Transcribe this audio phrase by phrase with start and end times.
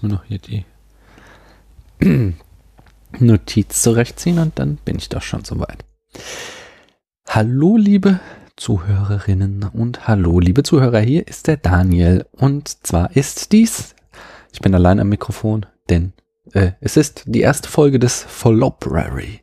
[0.00, 0.64] ich mir noch hier die
[3.18, 5.84] Notiz zurechtziehen und dann bin ich doch schon soweit.
[7.28, 8.20] Hallo, liebe
[8.60, 11.00] Zuhörerinnen und hallo, liebe Zuhörer.
[11.00, 13.94] Hier ist der Daniel und zwar ist dies,
[14.52, 16.12] ich bin allein am Mikrofon, denn
[16.52, 19.40] äh, es ist die erste Folge des Follobrary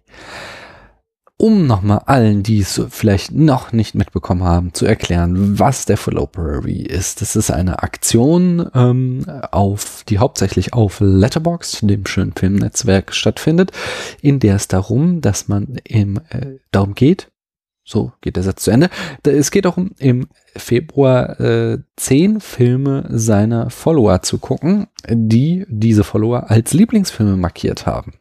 [1.37, 6.81] um nochmal allen, die es vielleicht noch nicht mitbekommen haben, zu erklären, was der Falloperary
[6.81, 7.21] ist.
[7.21, 13.71] Das ist eine Aktion, ähm, auf, die hauptsächlich auf Letterboxd, dem schönen Filmnetzwerk, stattfindet,
[14.19, 17.29] in der es darum, dass man im, äh, darum geht,
[17.87, 18.89] so geht der Satz zu Ende.
[19.23, 26.51] Es geht darum, im Februar äh, zehn Filme seiner Follower zu gucken, die diese Follower
[26.51, 28.15] als Lieblingsfilme markiert haben.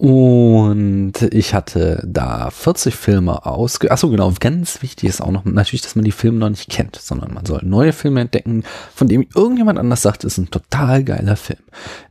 [0.00, 3.90] Und ich hatte da 40 Filme ausge...
[3.90, 6.96] Achso, genau, ganz wichtig ist auch noch natürlich, dass man die Filme noch nicht kennt,
[6.96, 11.36] sondern man soll neue Filme entdecken, von dem irgendjemand anders sagt, ist ein total geiler
[11.36, 11.58] Film.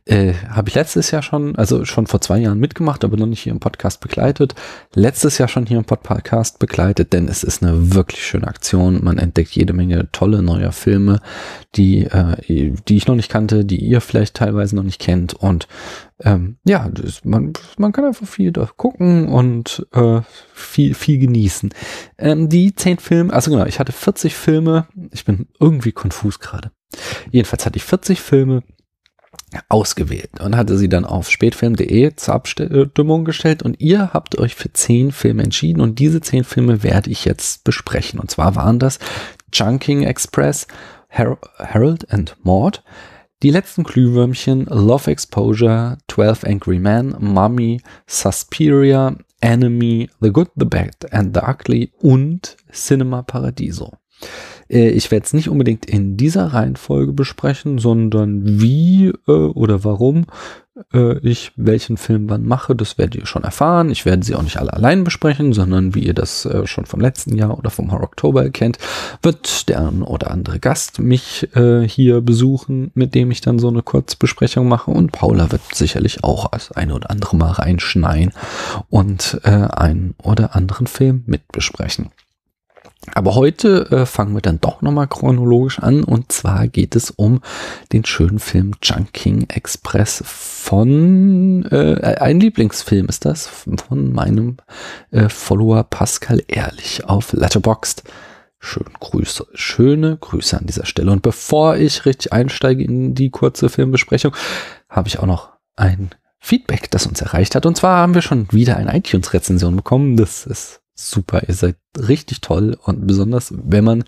[0.04, 3.42] Äh, Habe ich letztes Jahr schon, also schon vor zwei Jahren mitgemacht, aber noch nicht
[3.42, 4.54] hier im Podcast begleitet.
[4.94, 9.02] Letztes Jahr schon hier im Podcast begleitet, denn es ist eine wirklich schöne Aktion.
[9.02, 11.20] Man entdeckt jede Menge tolle neue Filme,
[11.74, 12.36] die, äh,
[12.86, 15.66] die ich noch nicht kannte, die ihr vielleicht teilweise noch nicht kennt und
[16.22, 20.20] ähm, ja, das, man, man kann einfach viel da gucken und äh,
[20.52, 21.70] viel, viel genießen.
[22.18, 26.70] Ähm, die zehn Filme, also genau, ich hatte 40 Filme, ich bin irgendwie konfus gerade.
[27.30, 28.62] Jedenfalls hatte ich 40 Filme
[29.68, 34.72] ausgewählt und hatte sie dann auf spätfilm.de zur Abstimmung gestellt und ihr habt euch für
[34.72, 38.20] zehn Filme entschieden und diese zehn Filme werde ich jetzt besprechen.
[38.20, 38.98] Und zwar waren das
[39.52, 40.66] Junking Express,
[41.10, 42.82] Harold and Maud,
[43.42, 51.12] die letzten Glühwürmchen, Love Exposure, 12 Angry Men, Mummy, Suspiria, Enemy, The Good, The Bad
[51.12, 53.92] and The Ugly und Cinema Paradiso.
[54.70, 60.26] Äh, ich werde es nicht unbedingt in dieser Reihenfolge besprechen, sondern wie äh, oder warum
[60.94, 63.90] äh, ich welchen Film wann mache, das werdet ihr schon erfahren.
[63.90, 67.36] Ich werde sie auch nicht alle allein besprechen, sondern wie ihr das schon vom letzten
[67.36, 68.78] Jahr oder vom Horror Oktober kennt,
[69.22, 71.48] wird der ein oder andere Gast mich
[71.86, 76.52] hier besuchen, mit dem ich dann so eine Kurzbesprechung mache und Paula wird sicherlich auch
[76.52, 78.32] als eine oder andere Mal reinschneien
[78.88, 82.10] und einen oder anderen Film mitbesprechen.
[83.14, 87.40] Aber heute äh, fangen wir dann doch nochmal chronologisch an und zwar geht es um
[87.92, 94.56] den schönen Film Junking Express von, äh, ein Lieblingsfilm ist das, von meinem
[95.10, 98.04] äh, Follower Pascal Ehrlich auf Letterboxd.
[98.62, 101.10] Schön Grüße, schöne Grüße an dieser Stelle.
[101.10, 104.36] Und bevor ich richtig einsteige in die kurze Filmbesprechung,
[104.90, 107.64] habe ich auch noch ein Feedback, das uns erreicht hat.
[107.64, 110.16] Und zwar haben wir schon wieder eine iTunes-Rezension bekommen.
[110.16, 111.42] Das ist super.
[111.48, 114.04] Ihr seid richtig toll und besonders, wenn man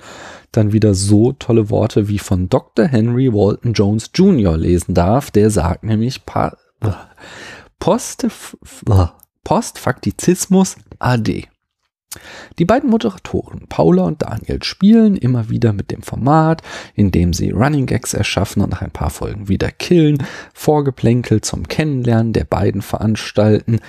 [0.51, 2.87] dann wieder so tolle Worte wie von Dr.
[2.87, 4.57] Henry Walton Jones Jr.
[4.57, 5.31] lesen darf.
[5.31, 6.23] Der sagt nämlich
[9.45, 11.49] Postfaktizismus AD.
[12.59, 16.63] Die beiden Moderatoren, Paula und Daniel, spielen immer wieder mit dem Format,
[16.95, 20.23] indem sie Running Gags erschaffen und nach ein paar Folgen wieder killen,
[20.53, 23.81] Vorgeplänkel zum Kennenlernen der beiden veranstalten,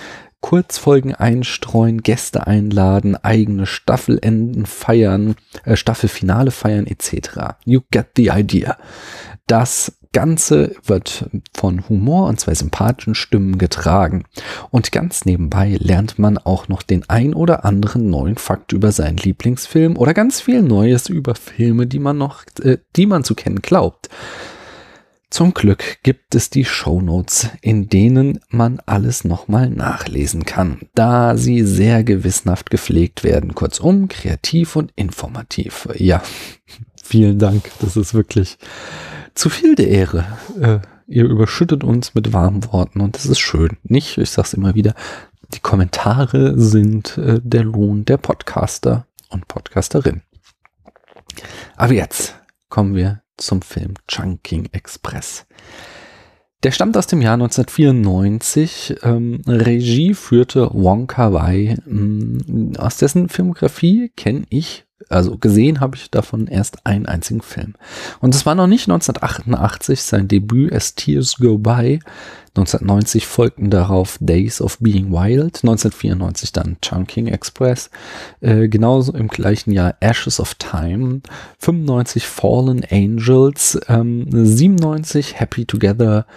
[0.44, 7.56] Kurzfolgen einstreuen, Gäste einladen, eigene Staffelenden feiern, äh, Staffelfinale feiern etc.
[7.64, 8.78] You get the idea.
[9.48, 14.26] Das Ganze wird von Humor und zwei sympathischen Stimmen getragen.
[14.70, 19.18] Und ganz nebenbei lernt man auch noch den ein oder anderen neuen Fakt über seinen
[19.18, 23.62] Lieblingsfilm oder ganz viel Neues über Filme, die man noch, äh, die man zu kennen
[23.62, 24.10] glaubt.
[25.34, 31.64] Zum Glück gibt es die Shownotes, in denen man alles nochmal nachlesen kann, da sie
[31.64, 33.56] sehr gewissenhaft gepflegt werden.
[33.56, 35.90] Kurzum, kreativ und informativ.
[35.96, 36.22] Ja,
[37.04, 37.64] vielen Dank.
[37.80, 38.60] Das ist wirklich
[39.34, 40.26] zu viel der Ehre.
[40.62, 43.78] Äh, ihr überschüttet uns mit warmen Worten und das ist schön.
[43.82, 44.94] Nicht, ich sag's immer wieder,
[45.56, 50.22] die Kommentare sind äh, der Lohn der Podcaster und Podcasterin.
[51.76, 52.36] Aber jetzt
[52.70, 55.46] kommen wir zum Film Chunking Express.
[56.64, 58.96] Der stammt aus dem Jahr 1994.
[59.04, 61.78] Ähm, Regie führte Wong Kar Wai.
[61.86, 67.76] Ähm, aus dessen Filmografie kenne ich Also gesehen habe ich davon erst einen einzigen Film.
[68.20, 72.00] Und es war noch nicht 1988 sein Debüt As Tears Go By.
[72.56, 77.90] 1990 folgten darauf Days of Being Wild, 1994 dann Chunking Express,
[78.42, 81.22] äh, genauso im gleichen Jahr Ashes of Time,
[81.58, 86.28] 95 Fallen Angels, ähm, 97 Happy Together,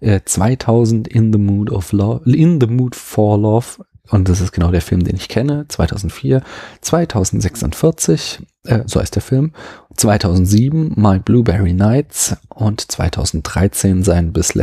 [0.00, 4.52] äh, 2000 In the Mood of Love, In the Mood for Love, und das ist
[4.52, 6.42] genau der Film, den ich kenne, 2004,
[6.80, 9.52] 2046, äh, so heißt der Film,
[9.96, 14.54] 2007 My Blueberry Nights und 2013 sein bis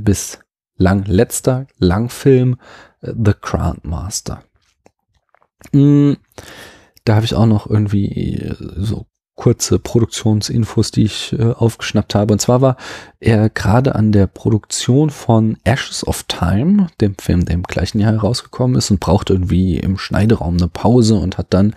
[0.00, 2.58] bislang letzter Langfilm
[3.00, 4.44] äh, The Grandmaster.
[5.72, 6.12] Mm,
[7.04, 9.06] da habe ich auch noch irgendwie äh, so
[9.38, 12.32] kurze Produktionsinfos, die ich äh, aufgeschnappt habe.
[12.32, 12.76] Und zwar war
[13.20, 18.12] er gerade an der Produktion von Ashes of Time, dem Film, der im gleichen Jahr
[18.12, 21.74] herausgekommen ist und brauchte irgendwie im Schneideraum eine Pause und hat dann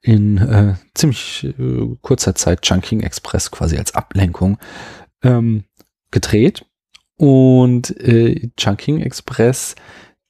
[0.00, 4.56] in äh, ziemlich äh, kurzer Zeit Chunking Express quasi als Ablenkung
[5.22, 5.64] ähm,
[6.10, 6.64] gedreht.
[7.18, 9.74] Und äh, Chunking Express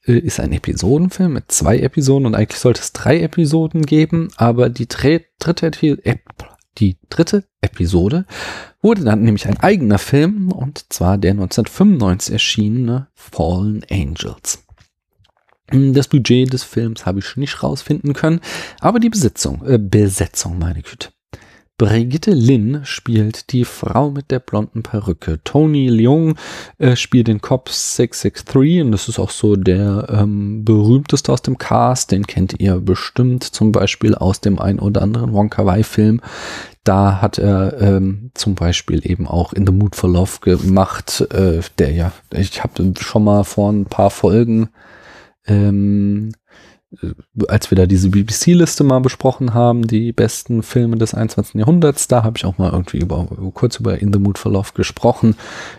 [0.05, 4.69] äh, ist ein Episodenfilm mit zwei Episoden und eigentlich sollte es drei Episoden geben, aber
[4.69, 5.29] die dritte,
[5.67, 8.25] Episode, die dritte Episode
[8.81, 14.65] wurde dann nämlich ein eigener Film und zwar der 1995 erschienene Fallen Angels.
[15.69, 18.41] Das Budget des Films habe ich nicht rausfinden können,
[18.81, 21.09] aber die Besitzung, äh, Besetzung, meine Güte.
[21.83, 25.41] Brigitte Lin spielt die Frau mit der blonden Perücke.
[25.43, 26.37] Tony Leung
[26.79, 31.59] äh, spielt den Cop 663 und das ist auch so der ähm, berühmteste aus dem
[31.59, 32.13] Cast.
[32.13, 36.21] Den kennt ihr bestimmt zum Beispiel aus dem ein oder anderen Wonka Wai Film.
[36.85, 41.63] Da hat er ähm, zum Beispiel eben auch In the Mood for Love gemacht, äh,
[41.79, 44.69] der ja, ich habe schon mal vor ein paar Folgen
[45.49, 46.42] ähm, äh,
[47.49, 51.55] als wir da diese BBC-Liste mal besprochen haben, die besten Filme des 21.
[51.55, 54.71] Jahrhunderts, da habe ich auch mal irgendwie über, kurz über In the Mood for Love
[54.75, 55.37] gesprochen,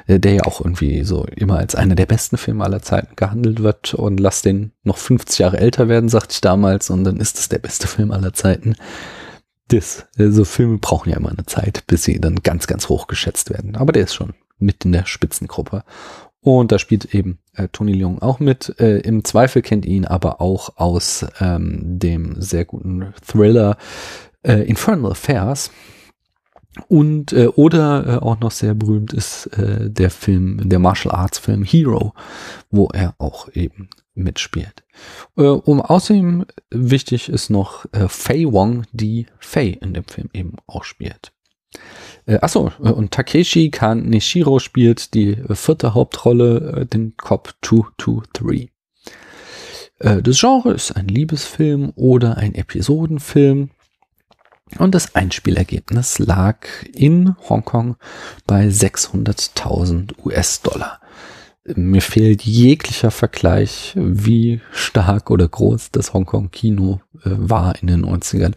[0.07, 3.61] äh, der ja auch irgendwie so immer als einer der besten Filme aller Zeiten gehandelt
[3.61, 7.39] wird und lass den noch 50 Jahre älter werden, sagte ich damals, und dann ist
[7.39, 8.75] es der beste Film aller Zeiten.
[9.67, 13.07] Das, so also Filme brauchen ja immer eine Zeit, bis sie dann ganz, ganz hoch
[13.07, 13.75] geschätzt werden.
[13.75, 15.83] Aber der ist schon mit in der Spitzengruppe.
[16.43, 18.75] Und da spielt eben äh, Tony Leung auch mit.
[18.79, 23.77] Äh, Im Zweifel kennt ihn aber auch aus ähm, dem sehr guten Thriller
[24.43, 25.71] äh, Infernal Affairs.
[26.87, 31.37] Und äh, oder äh, auch noch sehr berühmt ist äh, der Film, der Martial Arts
[31.37, 32.13] Film Hero,
[32.71, 34.83] wo er auch eben mitspielt.
[35.37, 40.55] Äh, um außerdem wichtig ist noch äh, Fei Wong, die Fei in dem Film eben
[40.67, 41.31] auch spielt.
[42.25, 48.71] Äh, achso, äh, und Takeshi Kaneshiro spielt die vierte Hauptrolle, äh, den Cop 223.
[49.99, 53.71] Äh, das Genre ist ein Liebesfilm oder ein Episodenfilm.
[54.79, 57.95] Und das Einspielergebnis lag in Hongkong
[58.47, 60.99] bei 600.000 US-Dollar
[61.65, 68.53] mir fehlt jeglicher Vergleich, wie stark oder groß das Hongkong-Kino äh, war in den 90ern,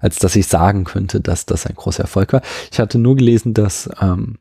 [0.00, 2.42] als dass ich sagen könnte, dass das ein großer Erfolg war.
[2.70, 4.38] Ich hatte nur gelesen, dass ähm,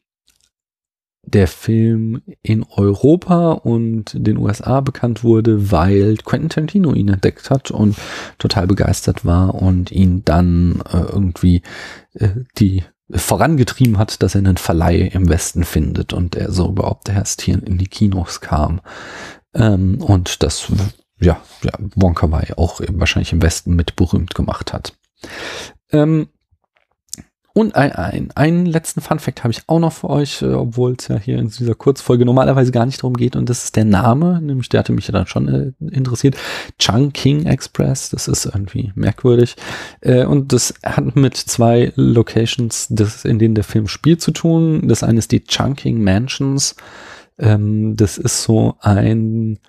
[1.25, 7.71] der Film in Europa und den USA bekannt wurde, weil Quentin Tarantino ihn entdeckt hat
[7.71, 7.95] und
[8.37, 11.61] total begeistert war und ihn dann äh, irgendwie
[12.13, 17.09] äh, die vorangetrieben hat, dass er einen Verleih im Westen findet und er so überhaupt
[17.09, 18.81] erst hier in die Kinos kam.
[19.53, 20.71] Ähm, und das,
[21.19, 24.97] ja, ja, Wonka Wai auch wahrscheinlich im Westen mit berühmt gemacht hat.
[25.91, 26.29] Ähm,
[27.55, 30.95] und ein, ein, einen letzten Fun Fact habe ich auch noch für euch, äh, obwohl
[30.97, 33.35] es ja hier in dieser Kurzfolge normalerweise gar nicht darum geht.
[33.35, 36.35] Und das ist der Name, nämlich der hatte mich ja dann schon äh, interessiert.
[36.79, 39.55] Chungking Express, das ist irgendwie merkwürdig.
[40.01, 44.87] Äh, und das hat mit zwei Locations, das, in denen der Film spielt, zu tun.
[44.87, 46.75] Das eine ist die Chungking Mansions.
[47.37, 49.59] Ähm, das ist so ein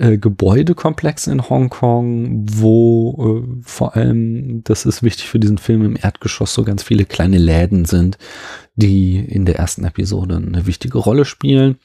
[0.00, 5.96] äh, Gebäudekomplex in Hongkong, wo äh, vor allem, das ist wichtig für diesen Film, im
[6.00, 8.16] Erdgeschoss so ganz viele kleine Läden sind,
[8.76, 11.76] die in der ersten Episode eine wichtige Rolle spielen.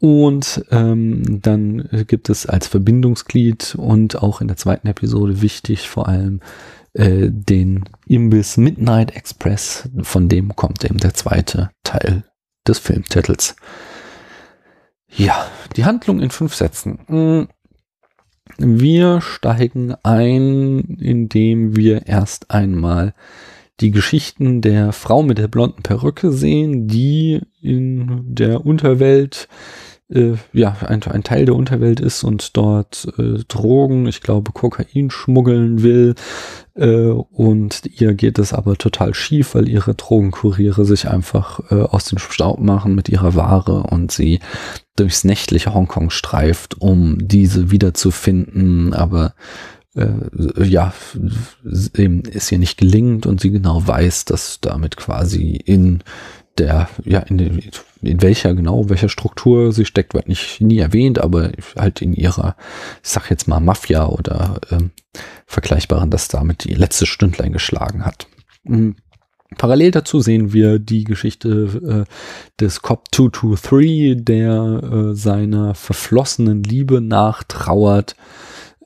[0.00, 6.08] Und ähm, dann gibt es als Verbindungsglied und auch in der zweiten Episode wichtig vor
[6.08, 6.40] allem
[6.94, 12.24] äh, den Imbiss Midnight Express, von dem kommt eben der zweite Teil
[12.66, 13.56] des Filmtitels.
[15.16, 16.98] Ja, die Handlung in fünf Sätzen.
[17.08, 17.48] Mm,
[18.58, 23.14] wir steigen ein, indem wir erst einmal
[23.80, 29.48] die Geschichten der Frau mit der blonden Perücke sehen, die in der Unterwelt
[30.10, 35.10] äh, ja, ein, ein Teil der Unterwelt ist und dort äh, Drogen, ich glaube Kokain
[35.10, 36.14] schmuggeln will.
[36.74, 42.06] Äh, und ihr geht es aber total schief, weil ihre Drogenkuriere sich einfach äh, aus
[42.06, 44.40] dem Staub machen mit ihrer Ware und sie
[44.96, 49.34] durchs nächtliche Hongkong streift, um diese wiederzufinden, aber
[49.94, 50.92] äh, ja,
[51.96, 56.02] eben ist ihr nicht gelingt und sie genau weiß, dass damit quasi in
[56.58, 57.60] der, ja, in,
[58.02, 62.56] in welcher genau, welcher Struktur sie steckt, wird nicht nie erwähnt, aber halt in ihrer,
[63.02, 64.90] ich sag jetzt mal Mafia oder ähm,
[65.46, 68.26] vergleichbaren, dass damit die letzte Stündlein geschlagen hat.
[68.64, 68.96] Mhm.
[69.56, 77.00] Parallel dazu sehen wir die Geschichte äh, des Cop 223, der äh, seiner verflossenen Liebe
[77.00, 78.14] nachtrauert,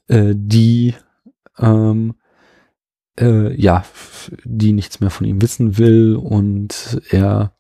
[0.09, 0.95] äh, die
[1.59, 2.15] ähm,
[3.19, 3.85] äh, ja,
[4.45, 7.55] die nichts mehr von ihm wissen will und er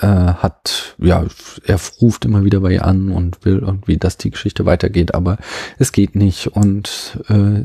[0.00, 1.24] äh, hat, ja,
[1.64, 5.38] er ruft immer wieder bei ihr an und will irgendwie, dass die Geschichte weitergeht, aber
[5.78, 7.64] es geht nicht und äh,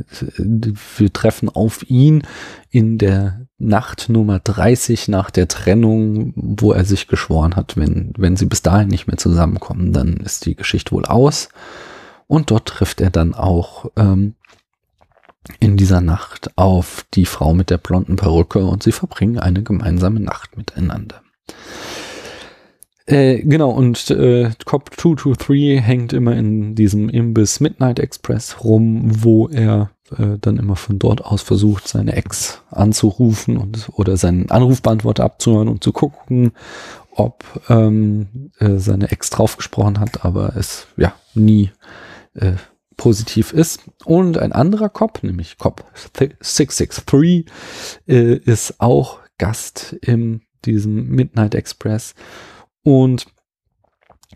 [0.98, 2.24] wir treffen auf ihn
[2.70, 8.38] in der Nacht Nummer 30 nach der Trennung, wo er sich geschworen hat, wenn, wenn
[8.38, 11.50] sie bis dahin nicht mehr zusammenkommen, dann ist die Geschichte wohl aus.
[12.28, 14.36] Und dort trifft er dann auch ähm,
[15.60, 20.20] in dieser Nacht auf die Frau mit der blonden Perücke und sie verbringen eine gemeinsame
[20.20, 21.22] Nacht miteinander.
[23.06, 29.48] Äh, genau, und äh, Cop 223 hängt immer in diesem Imbiss Midnight Express rum, wo
[29.48, 35.24] er äh, dann immer von dort aus versucht, seine Ex anzurufen und oder seinen Anrufbeantworter
[35.24, 36.52] abzuhören und zu gucken,
[37.12, 41.72] ob ähm, äh, seine Ex draufgesprochen hat, aber es ja nie
[42.36, 42.54] äh,
[43.00, 43.82] positiv ist.
[44.04, 45.86] Und ein anderer Cop, nämlich Cop
[46.42, 47.46] 663,
[48.08, 52.14] äh, ist auch Gast in diesem Midnight Express.
[52.84, 53.26] Und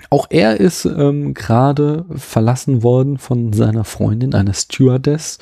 [0.09, 5.39] auch er ist ähm, gerade verlassen worden von seiner Freundin, einer Stewardess.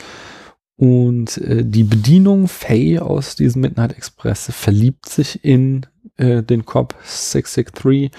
[0.75, 5.85] Und äh, die Bedienung Faye aus diesem Midnight Express verliebt sich in
[6.17, 8.09] äh, den Cop 663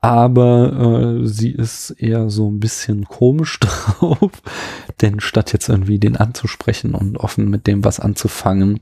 [0.00, 4.30] aber äh, sie ist eher so ein bisschen komisch drauf,
[5.00, 8.80] denn statt jetzt irgendwie den anzusprechen und offen mit dem was anzufangen,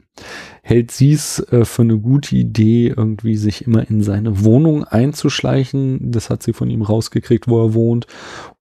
[0.62, 6.10] hält sie es äh, für eine gute Idee, irgendwie sich immer in seine Wohnung einzuschleichen.
[6.10, 8.06] Das hat sie von ihm rausgekriegt, wo er wohnt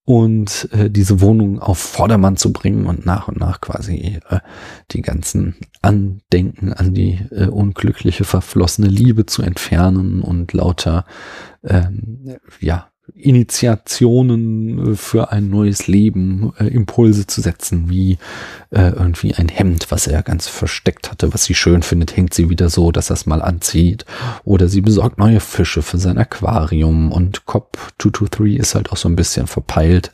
[0.06, 4.40] und äh, diese Wohnung auf Vordermann zu bringen und nach und nach quasi äh,
[4.92, 11.06] die ganzen Andenken an die äh, unglückliche, verflossene Liebe zu entfernen und lauter
[11.64, 18.18] ähm, ja Initiationen äh, für ein neues Leben, äh, Impulse zu setzen, wie
[18.72, 22.50] äh, irgendwie ein Hemd, was er ganz versteckt hatte, was sie schön findet, hängt sie
[22.50, 24.06] wieder so, dass er es mal anzieht.
[24.44, 29.08] Oder sie besorgt neue Fische für sein Aquarium und Cop 223 ist halt auch so
[29.08, 30.12] ein bisschen verpeilt,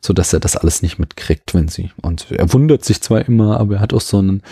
[0.00, 1.90] so dass er das alles nicht mitkriegt, wenn sie.
[2.02, 4.42] Und er wundert sich zwar immer, aber er hat auch so einen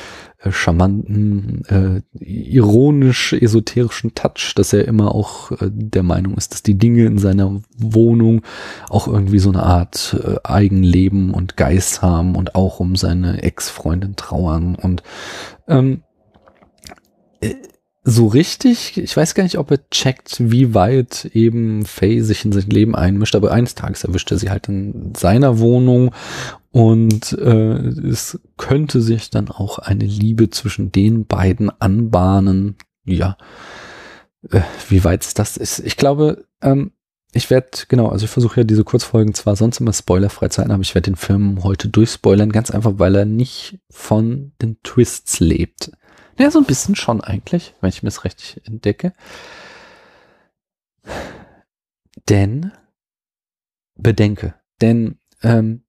[0.51, 7.05] charmanten, äh, ironisch-esoterischen Touch, dass er immer auch äh, der Meinung ist, dass die Dinge
[7.05, 8.43] in seiner Wohnung
[8.89, 14.17] auch irgendwie so eine Art äh, Eigenleben und Geist haben und auch um seine Ex-Freundin
[14.17, 15.03] trauern und
[15.69, 16.03] ähm,
[17.41, 17.55] äh,
[18.05, 22.51] so richtig, ich weiß gar nicht, ob er checkt, wie weit eben Faye sich in
[22.51, 26.13] sein Leben einmischt, aber eines Tages erwischt er sie halt in seiner Wohnung
[26.73, 27.77] und äh,
[28.09, 32.77] es könnte sich dann auch eine Liebe zwischen den beiden anbahnen.
[33.05, 33.37] Ja,
[34.51, 35.81] äh, wie weit es das ist.
[35.81, 36.93] Ich glaube, ähm,
[37.35, 40.73] ich werde, genau, also ich versuche ja diese Kurzfolgen zwar sonst immer spoilerfrei zu halten,
[40.73, 45.41] aber ich werde den Film heute durchspoilern, ganz einfach, weil er nicht von den Twists
[45.41, 45.93] lebt.
[46.39, 49.13] Ja, so ein bisschen schon eigentlich, wenn ich mir das richtig entdecke.
[52.29, 52.73] Denn,
[53.95, 55.82] bedenke, denn ähm,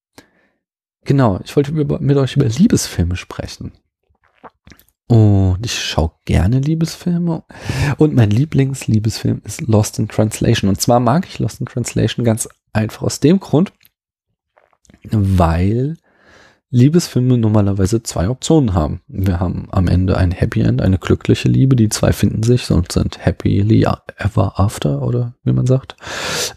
[1.06, 3.74] Genau, ich wollte mit euch über Liebesfilme sprechen.
[5.08, 7.44] Und ich schaue gerne Liebesfilme.
[7.98, 10.70] Und mein Lieblingsliebesfilm ist Lost in Translation.
[10.70, 13.74] Und zwar mag ich Lost in Translation ganz einfach aus dem Grund,
[15.12, 15.98] weil
[16.74, 19.02] Liebesfilme normalerweise zwei Optionen haben.
[19.08, 22.92] Wir haben am Ende ein Happy End, eine glückliche Liebe, die zwei finden sich und
[22.92, 23.86] sind happily
[24.18, 25.96] ever after oder wie man sagt.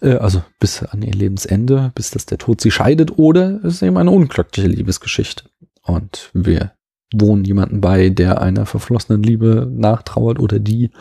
[0.01, 3.83] Äh, also bis an ihr Lebensende, bis dass der Tod sie scheidet oder es ist
[3.83, 5.45] eben eine unglückliche Liebesgeschichte.
[5.83, 6.73] Und wir
[7.15, 10.93] wohnen jemanden bei, der einer verflossenen Liebe nachtrauert oder die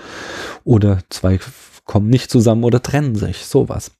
[0.65, 1.39] oder zwei
[1.85, 3.91] kommen nicht zusammen oder trennen sich, sowas.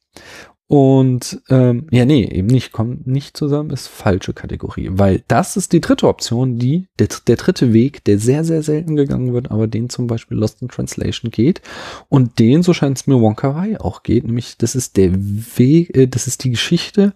[0.67, 5.74] Und ähm, ja, nee, eben nicht, kommt nicht zusammen, ist falsche Kategorie, weil das ist
[5.74, 9.67] die dritte Option, die, der, der dritte Weg, der sehr, sehr selten gegangen wird, aber
[9.67, 11.62] den zum Beispiel Lost in Translation geht
[12.10, 16.07] und den, so scheint es mir Wonka auch geht, nämlich das ist der Weg, äh,
[16.07, 17.13] das ist die Geschichte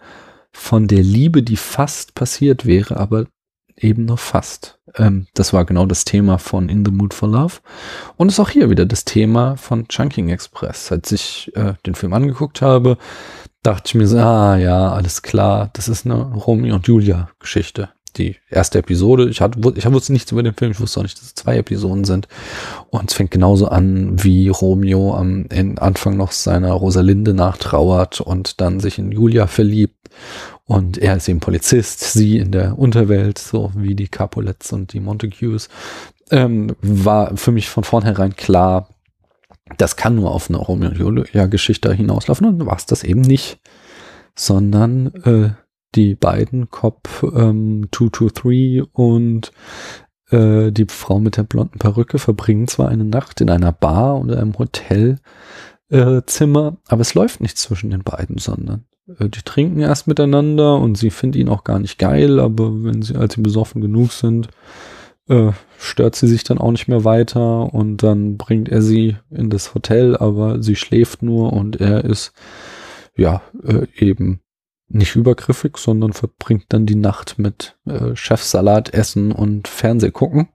[0.51, 3.25] von der Liebe, die fast passiert wäre, aber
[3.83, 4.79] eben nur fast.
[4.95, 7.55] Ähm, das war genau das Thema von In the Mood for Love.
[8.17, 10.91] Und ist auch hier wieder das Thema von Chunking Express.
[10.91, 12.97] Als ich äh, den Film angeguckt habe,
[13.63, 17.89] dachte ich mir so, ah ja, alles klar, das ist eine Romeo und Julia Geschichte.
[18.17, 21.17] Die erste Episode, ich, hatte, ich wusste nichts über den Film, ich wusste auch nicht,
[21.17, 22.27] dass es zwei Episoden sind.
[22.89, 25.45] Und es fängt genauso an, wie Romeo am
[25.77, 30.09] Anfang noch seiner Rosalinde nachtrauert und dann sich in Julia verliebt.
[30.69, 34.99] Und er ist eben Polizist, sie in der Unterwelt, so wie die Capulets und die
[34.99, 35.67] Montagues.
[36.29, 38.87] Ähm, war für mich von vornherein klar,
[39.77, 43.59] das kann nur auf eine Romeo Julia-Geschichte hinauslaufen und war es das eben nicht,
[44.35, 45.49] sondern äh,
[45.95, 49.51] die beiden Cop ähm, 223 und
[50.29, 54.39] äh, die Frau mit der blonden Perücke verbringen zwar eine Nacht in einer Bar oder
[54.39, 55.17] einem Hotelzimmer,
[55.89, 58.85] äh, aber es läuft nicht zwischen den beiden, sondern
[59.17, 63.15] die trinken erst miteinander und sie finden ihn auch gar nicht geil, aber wenn sie,
[63.15, 64.49] als sie besoffen genug sind,
[65.27, 69.49] äh, stört sie sich dann auch nicht mehr weiter und dann bringt er sie in
[69.49, 72.33] das Hotel, aber sie schläft nur und er ist
[73.15, 74.41] ja äh, eben
[74.89, 80.49] nicht übergriffig, sondern verbringt dann die Nacht mit äh, Chefsalat essen und Fernseh gucken.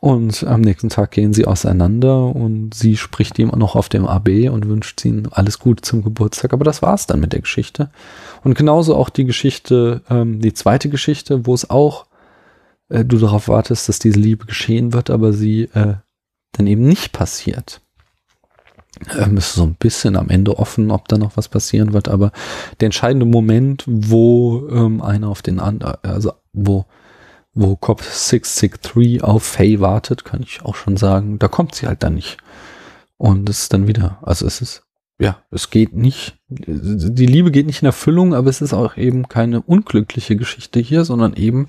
[0.00, 4.50] Und am nächsten Tag gehen sie auseinander und sie spricht ihm noch auf dem AB
[4.50, 6.52] und wünscht ihm alles Gute zum Geburtstag.
[6.52, 7.90] Aber das war's dann mit der Geschichte.
[8.44, 12.06] Und genauso auch die Geschichte, ähm, die zweite Geschichte, wo es auch
[12.88, 15.94] äh, du darauf wartest, dass diese Liebe geschehen wird, aber sie äh,
[16.52, 17.80] dann eben nicht passiert.
[19.18, 22.32] Ähm, ist so ein bisschen am Ende offen, ob da noch was passieren wird, aber
[22.80, 26.86] der entscheidende Moment, wo ähm, einer auf den anderen, also wo
[27.56, 32.02] wo Cop 663 auf Faye wartet, kann ich auch schon sagen, da kommt sie halt
[32.02, 32.36] dann nicht.
[33.16, 34.84] Und es ist dann wieder, also es ist,
[35.18, 39.28] ja, es geht nicht, die Liebe geht nicht in Erfüllung, aber es ist auch eben
[39.28, 41.68] keine unglückliche Geschichte hier, sondern eben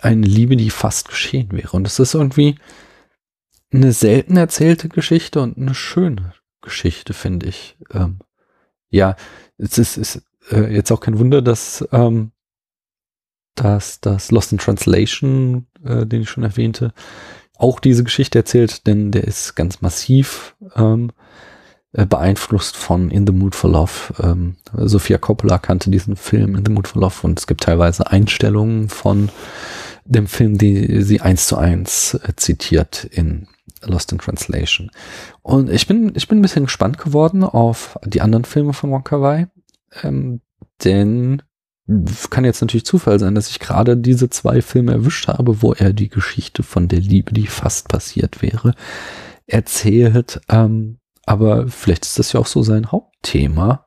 [0.00, 1.76] eine Liebe, die fast geschehen wäre.
[1.76, 2.56] Und es ist irgendwie
[3.70, 7.76] eine selten erzählte Geschichte und eine schöne Geschichte, finde ich.
[7.92, 8.20] Ähm,
[8.88, 9.14] ja,
[9.58, 12.32] es ist, ist äh, jetzt auch kein Wunder, dass, ähm,
[13.56, 16.92] dass das Lost in Translation, äh, den ich schon erwähnte,
[17.58, 21.10] auch diese Geschichte erzählt, denn der ist ganz massiv ähm,
[21.92, 24.14] äh, beeinflusst von In the Mood for Love.
[24.22, 28.10] Ähm, Sophia Coppola kannte diesen Film In the Mood for Love und es gibt teilweise
[28.10, 29.30] Einstellungen von
[30.04, 33.48] dem Film, die sie eins zu eins äh, zitiert in
[33.82, 34.90] Lost in Translation.
[35.42, 39.20] Und ich bin, ich bin ein bisschen gespannt geworden auf die anderen Filme von Wonka
[39.20, 39.48] Wai,
[40.02, 40.40] ähm,
[40.84, 41.42] denn
[42.30, 45.92] kann jetzt natürlich Zufall sein, dass ich gerade diese zwei Filme erwischt habe, wo er
[45.92, 48.74] die Geschichte von der Liebe, die fast passiert wäre,
[49.46, 50.40] erzählt.
[50.48, 53.86] Ähm, aber vielleicht ist das ja auch so sein Hauptthema,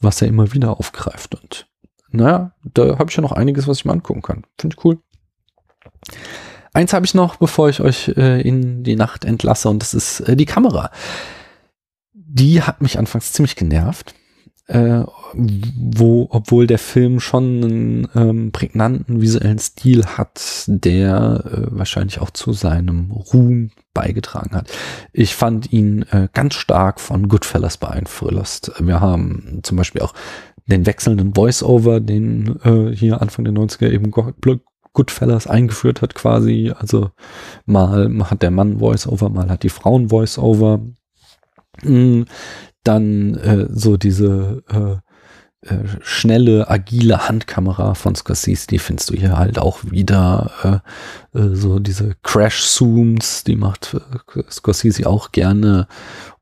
[0.00, 1.34] was er immer wieder aufgreift.
[1.34, 1.68] Und
[2.10, 4.44] naja, da habe ich ja noch einiges, was ich mir angucken kann.
[4.58, 4.98] Finde ich cool.
[6.72, 10.20] Eins habe ich noch, bevor ich euch äh, in die Nacht entlasse, und das ist
[10.20, 10.90] äh, die Kamera.
[12.12, 14.14] Die hat mich anfangs ziemlich genervt,
[14.68, 22.20] äh, wo, obwohl der Film schon einen ähm, prägnanten visuellen Stil hat, der äh, wahrscheinlich
[22.20, 24.70] auch zu seinem Ruhm beigetragen hat.
[25.12, 28.72] Ich fand ihn äh, ganz stark von Goodfellas beeinflusst.
[28.80, 30.14] Wir haben zum Beispiel auch
[30.66, 34.10] den wechselnden Voice-Over, den äh, hier Anfang der 90er eben
[34.92, 36.72] Goodfellas eingeführt hat quasi.
[36.76, 37.10] Also
[37.66, 40.80] mal hat der Mann Voice-Over, mal hat die Frauen Voice-Over.
[42.86, 44.96] Dann äh, so diese äh,
[45.68, 50.82] äh, schnelle, agile Handkamera von Scorsese, die findest du hier halt auch wieder.
[51.34, 53.94] Äh, äh, so diese Crash-Zooms, die macht
[54.34, 55.88] äh, Scorsese auch gerne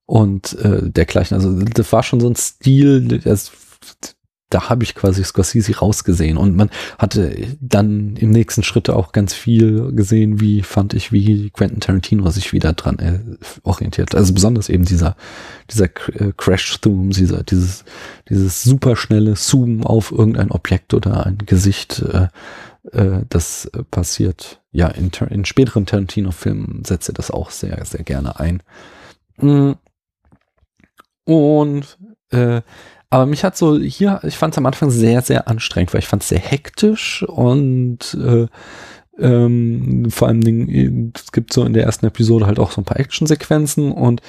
[0.07, 1.37] und äh, dergleichen.
[1.37, 3.51] Also das war schon so ein Stil, das,
[4.55, 9.35] da habe ich quasi Scorsese rausgesehen und man hatte dann im nächsten Schritt auch ganz
[9.35, 13.19] viel gesehen, wie fand ich, wie Quentin Tarantino sich wieder dran äh,
[13.65, 14.15] orientiert.
[14.15, 15.17] Also besonders eben dieser,
[15.73, 17.85] dieser äh, Crash-Zoom, dieser, dieses,
[18.29, 22.29] dieses superschnelle Zoom auf irgendein Objekt oder ein Gesicht, äh,
[22.93, 24.63] äh, das passiert.
[24.71, 28.63] Ja, in, in späteren Tarantino-Filmen setzt er das auch sehr, sehr gerne ein.
[29.39, 29.73] Mm.
[31.25, 31.99] Und
[32.31, 32.61] äh,
[33.15, 36.09] aber mich hat so hier, ich fand es am Anfang sehr, sehr anstrengend, weil ich
[36.09, 38.47] fand es sehr hektisch und äh,
[39.17, 42.85] Ähm, vor allem, Dingen, es gibt so in der ersten Episode halt auch so ein
[42.85, 44.21] paar Actionsequenzen und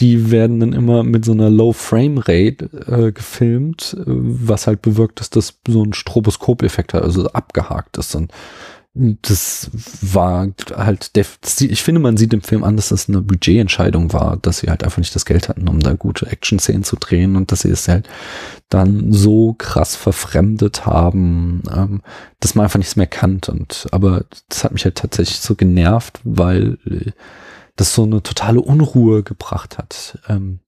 [0.00, 4.82] die werden dann immer mit so einer Low Frame Rate äh, gefilmt, äh, was halt
[4.82, 8.16] bewirkt, dass das so ein Stroboskop-Effekt hat, also abgehakt ist.
[8.16, 8.32] Und
[8.94, 9.70] das
[10.02, 11.12] war halt,
[11.60, 14.84] ich finde, man sieht im Film an, dass das eine Budgetentscheidung war, dass sie halt
[14.84, 17.88] einfach nicht das Geld hatten, um da gute Action-Szenen zu drehen und dass sie es
[17.88, 18.06] halt
[18.68, 22.02] dann so krass verfremdet haben, ähm,
[22.40, 23.48] dass man einfach nichts mehr kannt.
[23.48, 27.12] Und aber das hat mich halt tatsächlich so genervt, weil äh,
[27.76, 30.18] das so eine totale Unruhe gebracht hat.
[30.28, 30.60] Ähm,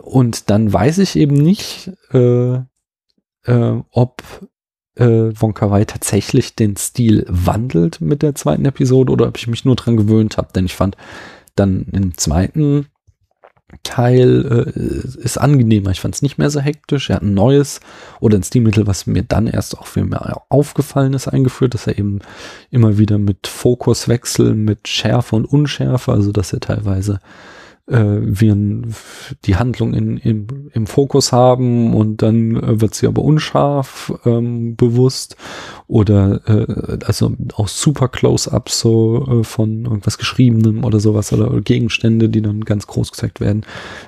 [0.00, 2.58] und dann weiß ich eben nicht, äh,
[3.42, 4.22] äh, ob
[4.96, 9.64] äh, Von Kawai tatsächlich den Stil wandelt mit der zweiten Episode oder ob ich mich
[9.64, 10.48] nur dran gewöhnt habe.
[10.54, 10.96] Denn ich fand
[11.54, 12.86] dann im zweiten
[13.82, 15.90] Teil äh, ist angenehmer.
[15.90, 17.10] Ich fand es nicht mehr so hektisch.
[17.10, 17.80] Er hat ein neues
[18.20, 21.98] oder ein Stilmittel, was mir dann erst auch viel mehr aufgefallen ist, eingeführt, dass er
[21.98, 22.20] eben
[22.70, 27.20] immer wieder mit Fokuswechsel, mit Schärfe und Unschärfe, also dass er teilweise
[27.86, 28.56] äh, wir
[29.44, 34.76] die Handlung in, im, im Fokus haben und dann äh, wird sie aber unscharf ähm,
[34.76, 35.36] bewusst
[35.86, 42.28] oder äh, also auch super Close-ups so äh, von irgendwas Geschriebenem oder sowas oder, Gegenstände,
[42.28, 43.64] die dann ganz groß gezeigt werden,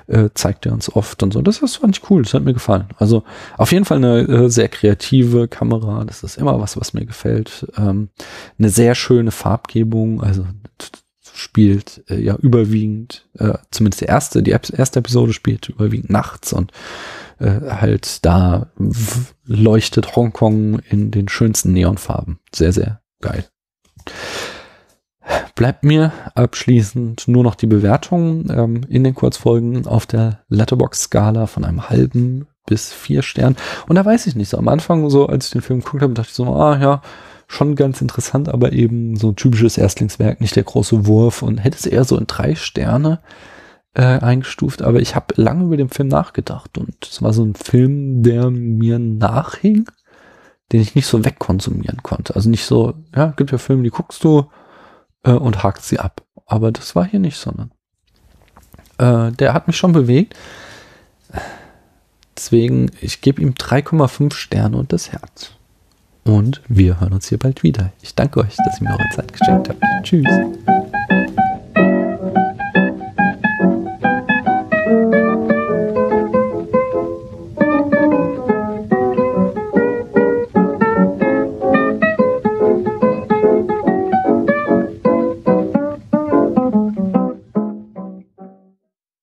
[0.07, 1.41] äh, zeigt er uns oft und so.
[1.41, 2.87] Das, das fand ich cool, das hat mir gefallen.
[2.97, 3.23] Also
[3.57, 7.65] auf jeden Fall eine äh, sehr kreative Kamera, das ist immer was, was mir gefällt.
[7.77, 8.09] Ähm,
[8.57, 10.45] eine sehr schöne Farbgebung, also
[11.39, 16.71] spielt äh, ja überwiegend, äh, zumindest die erste, die erste Episode spielt überwiegend nachts und
[17.39, 18.67] äh, halt da
[19.45, 22.39] leuchtet Hongkong in den schönsten Neonfarben.
[22.53, 23.45] Sehr, sehr geil.
[25.55, 31.65] Bleibt mir abschließend nur noch die Bewertung ähm, in den Kurzfolgen auf der Letterbox-Skala von
[31.65, 33.55] einem halben bis vier Sternen.
[33.87, 34.57] Und da weiß ich nicht so.
[34.57, 37.01] Am Anfang, so als ich den Film geguckt habe, dachte ich so, ah ja,
[37.49, 41.77] schon ganz interessant, aber eben so ein typisches Erstlingswerk, nicht der große Wurf und hätte
[41.79, 43.21] es eher so in drei Sterne
[43.95, 44.83] äh, eingestuft.
[44.83, 48.51] Aber ich habe lange über den Film nachgedacht und es war so ein Film, der
[48.51, 49.89] mir nachhing,
[50.71, 52.35] den ich nicht so wegkonsumieren konnte.
[52.35, 54.45] Also nicht so, ja, gibt ja Filme, die guckst du
[55.23, 56.23] äh, und hakst sie ab.
[56.45, 57.71] Aber das war hier nicht, sondern
[58.99, 60.35] äh, der hat mich schon bewegt.
[62.37, 65.55] Deswegen, ich gebe ihm 3,5 Sterne und das Herz.
[66.23, 67.91] Und wir hören uns hier bald wieder.
[68.01, 69.81] Ich danke euch, dass ihr mir eure Zeit geschenkt habt.
[70.03, 70.27] Tschüss.